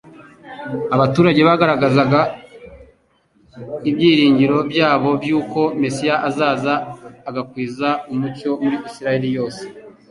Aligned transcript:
abaturage 0.95 1.41
bagaragazaga 1.49 2.21
ibyiringiro 3.89 4.57
byabo 4.71 5.09
by'uko 5.21 5.59
Mesiya 5.81 6.15
azaza 6.27 6.73
agakwiza 7.29 7.89
umucyo 8.11 8.51
mu 8.63 8.71
Isiraeli 8.89 9.29
yose. 9.37 9.63